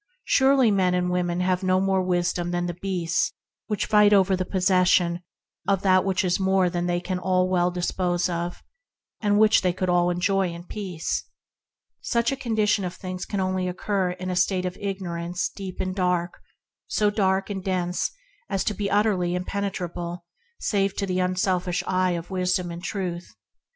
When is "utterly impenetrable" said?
18.89-20.25